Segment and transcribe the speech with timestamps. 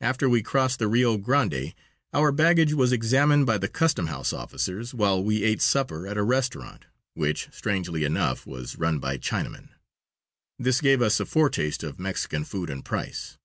[0.00, 1.74] After we crossed the Rio Grande
[2.14, 6.22] our baggage was examined by the custom house officers while we ate supper at a
[6.22, 9.68] restaurant which, strangely enough, was run by Chinamen.
[10.58, 13.36] This gave us a foretaste of Mexican food and price.